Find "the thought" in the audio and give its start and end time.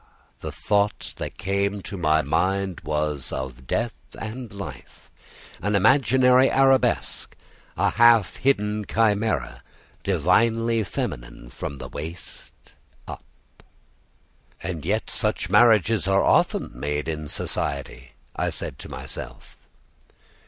0.39-1.13